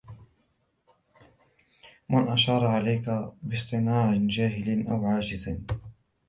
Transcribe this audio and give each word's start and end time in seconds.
مَنْ 2.09 2.27
أَشَارَ 2.27 2.65
عَلَيْك 2.67 3.31
بِاصْطِنَاعِ 3.41 4.13
جَاهِلٍ 4.15 4.87
أَوْ 4.87 5.05
عَاجِزٍ 5.07 5.57